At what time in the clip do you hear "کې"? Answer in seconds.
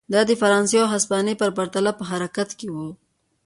2.59-2.67